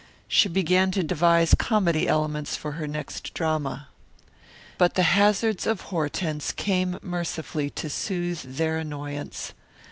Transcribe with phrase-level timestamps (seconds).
[0.27, 3.89] She began to devise comedy elements for her next drama.
[4.79, 9.53] But The Hazards of Hortense came mercifully to soothe their annoyance.